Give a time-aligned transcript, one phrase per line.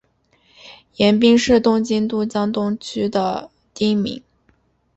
[0.95, 4.23] 盐滨是东京都江东区的町名。